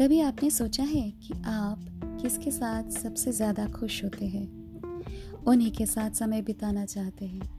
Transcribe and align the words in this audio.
कभी 0.00 0.20
आपने 0.20 0.50
सोचा 0.50 0.82
है 0.82 1.10
कि 1.10 1.34
आप 1.46 1.78
किसके 2.22 2.50
साथ 2.50 2.90
सबसे 2.90 3.32
ज़्यादा 3.32 3.66
खुश 3.66 4.04
होते 4.04 4.26
हैं? 4.26 4.46
उन्हीं 5.46 5.70
के 5.70 5.86
साथ 5.86 6.10
समय 6.10 6.42
बिताना 6.42 6.84
चाहते 6.84 7.24
हैं। 7.24 7.50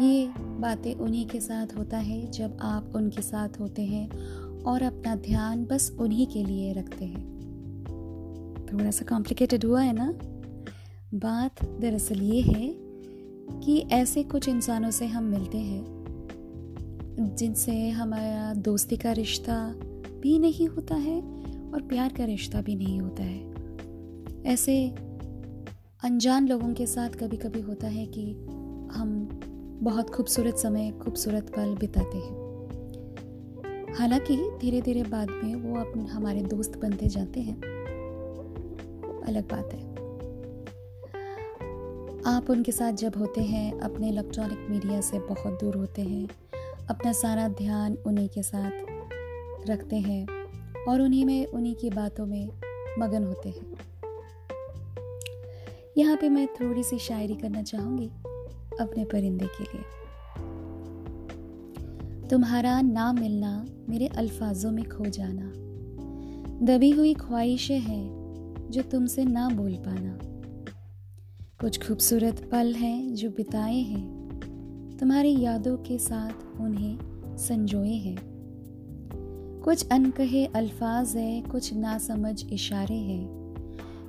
ये 0.00 0.32
बातें 0.38 0.94
उन्हीं 0.94 1.26
के 1.26 1.40
साथ 1.40 1.66
होता 1.78 1.96
है 1.96 2.30
जब 2.30 2.58
आप 2.60 2.92
उनके 2.96 3.22
साथ 3.22 3.48
होते 3.60 3.82
हैं 3.82 4.08
और 4.62 4.82
अपना 4.82 5.16
ध्यान 5.16 5.64
बस 5.64 5.96
उन्हीं 6.00 6.26
के 6.26 6.44
लिए 6.44 6.72
रखते 6.72 7.04
हैं। 7.04 7.24
थोड़ा 8.72 8.90
सा 8.90 9.04
कॉम्प्लिकेटेड 9.04 9.64
हुआ 9.64 9.82
है 9.82 9.92
ना? 9.92 10.12
बात 11.14 11.64
दरअसल 11.64 12.22
ये 12.22 12.40
है 12.40 12.74
कि 13.60 13.78
ऐसे 13.92 14.22
कुछ 14.22 14.48
इंसानों 14.48 14.90
से 14.90 15.06
हम 15.06 15.24
मिलते 15.24 15.58
हैं, 15.58 15.84
जिनसे 17.38 17.90
हमारा 17.90 18.54
दोस्ती 18.54 18.96
का 18.96 19.12
रिश्ता 19.12 19.74
भी 20.20 20.38
नहीं 20.38 20.68
होता 20.68 20.94
है 20.94 21.41
और 21.74 21.82
प्यार 21.82 22.12
का 22.12 22.24
रिश्ता 22.24 22.60
भी 22.60 22.74
नहीं 22.74 23.00
होता 23.00 23.22
है। 23.22 23.52
ऐसे 24.52 24.88
अनजान 26.04 26.48
लोगों 26.48 26.74
के 26.74 26.86
साथ 26.86 27.08
कभी 27.08 27.36
कभी 27.36 27.60
होता 27.60 27.86
है 27.86 28.06
कि 28.06 28.32
हम 28.92 29.40
बहुत 29.82 30.10
खूबसूरत 30.10 30.54
समय, 30.54 30.90
खूबसूरत 30.90 31.50
पल 31.56 31.74
बिताते 31.74 32.18
हैं। 32.18 32.42
हालाँकि 33.94 34.50
धीरे 34.60 34.80
धीरे 34.80 35.02
बाद 35.02 35.28
में 35.30 35.54
वो 35.54 35.80
अपने 35.80 36.04
हमारे 36.04 36.42
दोस्त 36.42 36.78
बनते 36.78 37.06
जाते 37.06 37.40
हैं। 37.40 37.56
अलग 39.26 39.50
बात 39.50 39.72
है। 39.72 39.92
आप 42.36 42.50
उनके 42.50 42.72
साथ 42.72 42.92
जब 42.92 43.12
होते 43.18 43.40
हैं, 43.40 43.80
अपने 43.80 44.08
इलेक्ट्रॉनिक 44.08 44.66
मीडिया 44.70 45.00
से 45.00 45.18
बहुत 45.18 45.60
दूर 45.60 45.76
होते 45.76 46.02
हैं, 46.02 46.28
अपना 46.90 47.12
सारा 47.12 47.48
ध्यान 47.48 47.98
उन्हीं 48.06 48.28
के 48.28 48.42
साथ 48.42 48.70
रखते 49.70 49.96
हैं। 49.96 50.41
और 50.88 51.00
उन्हीं 51.00 51.24
में, 51.24 51.46
उन्हीं 51.46 51.74
की 51.74 51.90
बातों 51.90 52.26
में 52.26 52.48
मगन 52.98 53.24
होते 53.24 53.48
हैं। 53.48 53.76
यहाँ 55.98 56.16
पे 56.16 56.28
मैं 56.28 56.46
थोड़ी 56.46 56.82
सी 56.82 56.98
शायरी 56.98 57.34
करना 57.34 57.62
चाहूँगी 57.62 58.10
अपने 58.80 59.04
परिंदे 59.04 59.46
के 59.46 59.64
लिए। 59.64 60.02
तुम्हारा 62.28 62.80
ना 62.80 63.12
मिलना 63.12 63.66
मेरे 63.88 64.06
अल्फाजों 64.06 64.70
में 64.70 64.84
खो 64.84 65.04
जाना। 65.04 65.52
दबी 66.66 66.90
हुई 66.90 67.14
ख्वाहिशें 67.14 67.80
हैं 67.80 68.22
जो 68.70 68.82
तुमसे 68.82 69.24
ना 69.24 69.48
बोल 69.48 69.74
पाना। 69.74 70.18
कुछ 71.60 71.88
खूबसूरत 71.88 72.48
पल 72.52 72.74
हैं 72.74 73.14
जो 73.14 73.30
बिताए 73.30 73.78
हैं। 73.78 74.22
तुम्हारी 75.00 75.40
यादों 75.40 75.76
के 75.76 75.98
साथ 75.98 76.60
उन्हें 76.60 76.98
संजोए 77.36 77.92
हैं। 77.92 78.31
कुछ 79.64 79.88
अनकहे 79.92 80.46
अल्फाज 80.46 81.16
है, 81.16 81.42
कुछ 81.42 81.74
नासमझ 81.74 82.52
इशारे 82.52 82.94
हैं। 82.94 83.28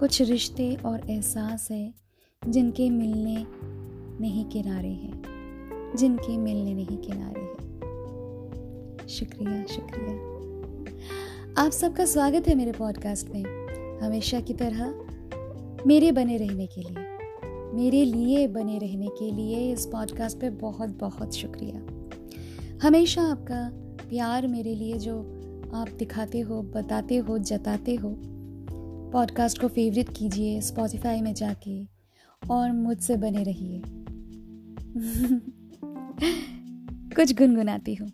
कुछ 0.00 0.22
रिश्ते 0.22 0.74
और 0.74 1.10
एहसास 1.10 1.70
है, 1.70 1.94
जिनके 2.48 2.90
मिलने 2.90 3.46
नहीं 4.20 4.44
किनारे 4.44 4.88
हैं। 4.88 5.22
जिनके 5.96 6.38
मिलने 6.38 6.74
नहीं 6.74 6.96
किनारे 6.96 7.40
हैं। 7.40 7.78
शुक्रिया 9.08 9.64
शुक्रिया। 9.64 10.34
आप 11.64 11.72
सबका 11.72 12.04
स्वागत 12.04 12.48
है 12.48 12.54
मेरे 12.54 12.72
पॉडकास्ट 12.72 13.28
में। 13.28 13.44
हमेशा 14.00 14.40
की 14.40 14.54
तरह 14.54 14.94
मेरे 15.86 16.12
बने 16.12 16.36
रहने 16.36 16.66
के 16.66 16.80
लिए, 16.80 17.18
मेरे 17.74 18.04
लिए 18.04 18.48
बने 18.48 18.78
रहने 18.78 19.06
के 19.06 19.30
लिए 19.30 19.72
इस 19.72 19.86
पॉडकास्ट 19.86 20.38
पे 20.38 20.50
बहुत 20.50 20.88
बहुत 20.88 21.34
शुक्रिया। 21.34 21.86
हमेशा 22.86 23.22
आपका 23.22 23.83
प्यार 24.08 24.46
मेरे 24.46 24.74
लिए 24.74 24.98
जो 24.98 25.18
आप 25.74 25.88
दिखाते 25.88 26.40
हो, 26.40 26.62
बताते 26.62 27.16
हो, 27.16 27.38
जताते 27.38 27.94
हो। 27.94 28.16
पॉडकास्ट 29.12 29.60
को 29.60 29.68
फेवरेट 29.68 30.08
कीजिए 30.08 30.60
स्पॉटिफाई 30.60 31.20
में 31.20 31.34
जाके 31.34 31.84
और 32.50 32.72
मुझसे 32.72 33.16
बने 33.16 33.42
रहिए। 33.42 33.82
कुछ 37.16 37.34
गुनगुनाती 37.34 37.94
हूँ। 37.94 38.08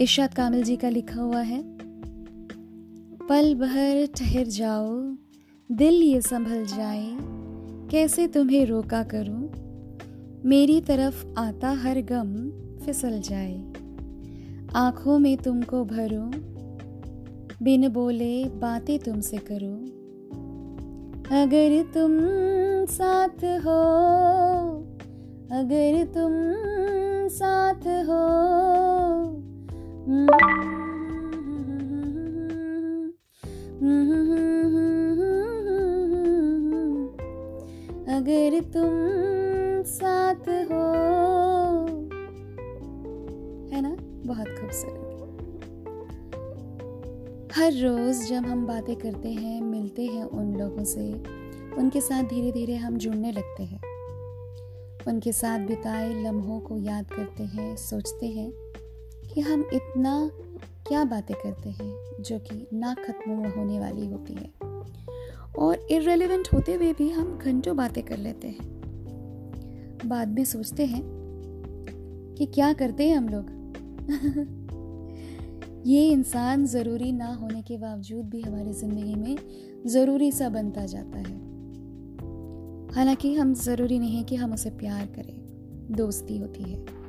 इर्शाद 0.00 0.34
कामिल 0.34 0.62
जी 0.62 0.76
का 0.76 0.88
लिखा 0.88 1.20
हुआ 1.20 1.40
है, 1.40 1.62
पल 3.28 3.54
भर 3.54 4.06
ठहर 4.16 4.46
जाओ, 4.46 5.16
दिल 5.72 5.94
ये 5.94 6.20
संभल 6.20 6.66
जाए, 6.66 7.18
कैसे 7.90 8.26
तुम्हें 8.26 8.66
रोका 8.66 9.02
करूँ? 9.02 9.50
मेरी 10.44 10.80
तरफ़ 10.80 11.26
आता 11.38 11.70
हर 11.70 12.00
गम 12.00 12.50
फिसल 12.84 13.20
जाए। 13.20 13.69
आँखों 14.76 15.18
में 15.18 15.36
तुमको 15.36 15.84
भरूं 15.84 16.30
बिन 17.62 17.88
बोले 17.88 18.44
बातें 18.44 18.98
तुमसे 18.98 19.38
करूँ 19.38 19.78
अगर 21.32 21.82
तुम 21.94 22.16
साथ 22.86 23.44
हो 23.64 23.80
अगर 25.52 26.04
तुम 26.04 26.32
साथ 27.28 27.86
हो 28.06 28.22
अगर 38.14 38.60
तुम 38.60 38.94
साथ 39.82 40.48
हो 40.48 40.86
है 41.30 41.59
बहुत 44.34 44.48
खूबसूरत। 44.48 45.06
हर 47.54 47.72
रोज़ 47.72 48.26
जब 48.26 48.46
हम 48.46 48.66
बातें 48.66 48.96
करते 48.96 49.28
हैं, 49.28 49.60
मिलते 49.60 50.06
हैं 50.06 50.24
उन 50.24 50.56
लोगों 50.56 50.84
से, 50.84 51.12
उनके 51.76 52.00
साथ 52.00 52.22
धीरे 52.22 52.52
धीरे 52.52 52.76
हम 52.76 52.96
जुड़ने 52.96 53.32
लगते 53.32 53.62
हैं। 53.62 53.80
उनके 55.08 55.32
साथ 55.32 55.58
बिताए 55.58 56.22
लम्हों 56.22 56.60
को 56.60 56.76
याद 56.76 57.10
करते 57.10 57.42
हैं, 57.42 57.76
सोचते 57.76 58.26
हैं 58.26 58.52
कि 59.34 59.40
हम 59.40 59.64
इतना 59.72 60.30
क्या 60.88 61.04
बातें 61.04 61.36
करते 61.36 61.70
हैं, 61.70 62.22
जो 62.22 62.38
कि 62.38 62.66
ना 62.72 62.94
खत्म 62.94 63.32
होने 63.32 63.80
वाली 63.80 64.06
होती 64.06 64.34
है। 64.34 64.52
और 65.58 65.86
इरेलीवेंट 65.90 66.48
होते 66.54 66.74
हुए 66.74 66.92
भी 66.92 67.10
हम 67.10 67.38
घंटों 67.38 67.76
बातें 67.76 68.02
कर 68.02 68.16
लेते 68.16 68.48
हैं। 68.48 68.80
बाद 70.06 70.28
में 70.28 70.44
सोचते 70.44 70.86
हैं 70.86 71.02
कि 72.38 72.46
क्या 72.46 72.72
करते 72.72 73.08
हैं 73.08 73.16
हम 73.16 73.28
लोग? 73.28 73.59
ये 75.86 76.08
इंसान 76.08 76.66
ज़रूरी 76.66 77.12
ना 77.12 77.34
होने 77.34 77.62
के 77.62 77.76
बावजूद 77.76 78.24
भी 78.24 78.40
हमारी 78.40 78.72
ज़िंदगी 78.72 79.14
में 79.14 79.36
ज़रूरी 79.86 80.32
सा 80.32 80.48
बनता 80.48 80.86
जाता 80.86 81.18
है। 81.18 81.50
हालाँकि 82.94 83.34
हम 83.34 83.54
ज़रूरी 83.54 83.98
नहीं 83.98 84.24
कि 84.24 84.36
हम 84.36 84.52
उसे 84.52 84.70
प्यार 84.70 85.06
करें, 85.06 85.36
दोस्ती 85.96 86.38
होती 86.38 86.62
है। 86.62 87.00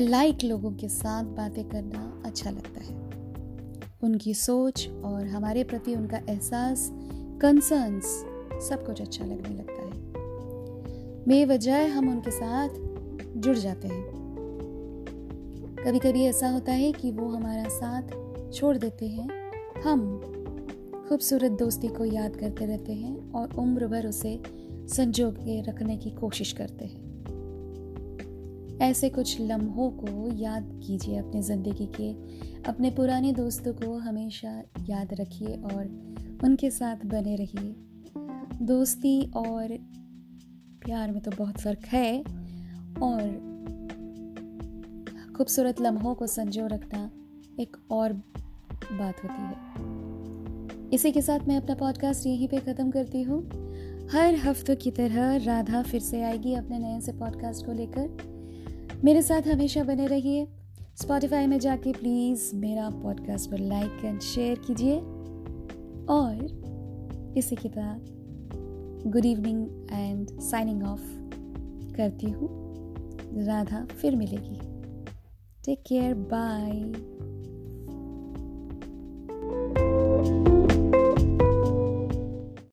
लाइक 0.00 0.38
लोगों 0.44 0.72
के 0.72 0.88
साथ 0.88 1.24
बातें 1.24 1.68
करना 1.68 2.22
अच्छा 2.26 2.50
लगता 2.50 2.80
है। 2.80 2.96
उनकी 4.02 4.34
सोच 4.34 4.88
और 5.04 5.26
हमारे 5.26 5.64
प्रति 5.64 5.94
उनका 5.94 6.16
एहसास 6.16 6.90
कंसर्न्स 7.42 8.04
सब 8.68 8.86
कुछ 8.86 9.00
अच्छा 9.00 9.24
लगने 9.24 9.54
लगता 9.54 9.82
है। 9.82 9.90
बेवजह 11.28 11.94
हम 11.94 12.08
उनके 12.08 12.30
साथ 12.30 12.68
जुड़ 13.36 13.56
जाते 13.56 13.88
हैं। 13.88 14.11
कभी 15.82 15.98
कभी 15.98 16.24
ऐसा 16.24 16.48
होता 16.48 16.72
है 16.72 16.92
कि 16.92 17.10
वो 17.10 17.28
हमारा 17.28 17.64
साथ 17.68 18.02
छोड़ 18.52 18.76
देते 18.78 19.06
हैं। 19.06 19.28
हम 19.82 20.20
खूबसूरत 21.08 21.52
दोस्ती 21.52 21.88
को 21.88 22.04
याद 22.04 22.36
करते 22.36 22.66
रहते 22.66 22.92
हैं 22.92 23.32
और 23.32 23.54
उम्र 23.54 23.86
भर 23.86 24.06
उसे 24.06 24.42
संजो 24.88 25.30
के 25.30 25.60
रखने 25.62 25.96
की 25.96 26.10
कोशिश 26.10 26.52
करते 26.52 26.84
हैं। 26.84 27.00
ऐसे 28.78 29.10
कुछ 29.10 29.40
लम्हों 29.40 29.90
को 29.90 30.36
याद 30.36 30.80
कीजिए 30.86 31.18
अपने 31.18 31.42
ज़िंदगी 31.42 31.86
के। 32.00 32.12
अपने 32.62 32.90
पुराने 32.90 33.32
दोस्तों 33.32 33.72
को 33.72 33.98
हमेशा 33.98 34.62
याद 34.88 35.14
रखिए 35.14 35.56
और 35.56 35.84
उनके 36.44 36.70
साथ 36.70 36.96
बने 36.96 37.36
रहिए। 37.36 37.74
दोस्ती 38.66 39.32
और 39.36 39.78
प्यार 40.84 41.12
में 41.12 41.22
तो 41.22 41.30
बहुत 41.30 41.58
फ़र्क 41.58 41.84
है 41.86 42.20
और 43.02 43.51
खूबसूरत 45.42 45.80
लम्हों 45.80 46.14
को 46.14 46.26
संजो 46.26 46.66
रखना 46.66 47.10
एक 47.60 47.76
और 47.90 48.12
बात 48.92 49.14
होती 49.24 49.42
है। 49.42 50.90
इसी 50.92 51.12
के 51.12 51.22
साथ 51.22 51.40
मैं 51.48 51.56
अपना 51.56 51.74
पॉडकास्ट 51.74 52.26
यहीं 52.26 52.48
पे 52.48 52.56
ख़त्म 52.56 52.90
करती 52.90 53.22
हूँ। 53.22 53.46
हर 54.12 54.34
हफ्तों 54.34 54.76
की 54.76 54.90
तरह 54.90 55.36
राधा 55.36 55.82
फिर 55.82 56.00
से 56.00 56.22
आएगी 56.22 56.54
अपने 56.54 56.78
नए 56.78 57.00
से 57.00 57.12
पॉडकास्ट 57.12 57.66
को 57.66 57.72
लेकर। 57.72 59.00
मेरे 59.04 59.22
साथ 59.22 59.42
हमेशा 59.42 59.84
बने 59.84 60.06
रहिए। 60.06 60.46
स्पॉटिफाई 60.96 61.46
में 61.46 61.58
जाके 61.58 61.92
प्लीज़ 61.92 62.56
मेरा 62.56 62.90
पॉडकास्ट 62.90 63.50
पर 63.50 63.58
लाइक 63.58 64.04
एंड 64.04 64.20
शेयर 64.20 64.58
कीजिए। 64.58 64.96
और 66.06 67.34
इसी 67.36 67.56
के 67.56 67.68
साथ 67.68 67.98
good 69.06 69.24
evening 69.24 69.86
and 69.92 70.40
signing 70.40 70.82
off 70.82 71.06
करती 71.96 72.30
हूँ। 72.30 72.48
राधा 73.46 73.84
फिर 73.84 74.16
मिलेगी। 74.16 74.71
Take 75.62 75.84
care. 75.84 76.14
Bye. 76.14 77.21